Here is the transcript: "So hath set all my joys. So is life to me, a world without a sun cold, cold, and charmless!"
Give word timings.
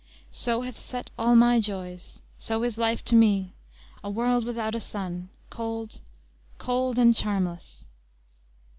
"So 0.31 0.61
hath 0.63 0.79
set 0.79 1.11
all 1.15 1.35
my 1.35 1.59
joys. 1.59 2.23
So 2.39 2.63
is 2.63 2.75
life 2.79 3.05
to 3.05 3.15
me, 3.15 3.53
a 4.03 4.09
world 4.09 4.45
without 4.45 4.73
a 4.73 4.79
sun 4.79 5.29
cold, 5.51 6.01
cold, 6.57 6.97
and 6.97 7.13
charmless!" 7.15 7.85